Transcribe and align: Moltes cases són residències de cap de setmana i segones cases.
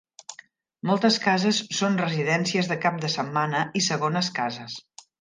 Moltes 0.89 1.19
cases 1.25 1.59
són 1.81 2.01
residències 2.01 2.73
de 2.73 2.81
cap 2.87 3.01
de 3.07 3.15
setmana 3.19 3.65
i 3.83 3.87
segones 3.93 4.35
cases. 4.43 4.85